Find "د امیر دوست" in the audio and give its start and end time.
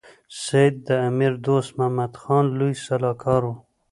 0.87-1.69